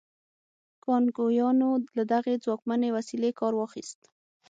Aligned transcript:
کانګویانو 0.85 1.69
له 1.97 2.03
دغې 2.13 2.33
ځواکمنې 2.43 2.89
وسیلې 2.97 3.31
کار 3.39 3.53
واخیست. 3.55 4.01